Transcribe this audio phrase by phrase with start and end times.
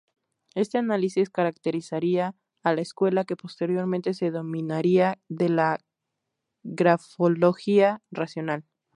[0.55, 5.79] Este análisis caracterizaría a la escuela que posteriormente se denominaría de la
[6.63, 8.63] “Grafología Racional".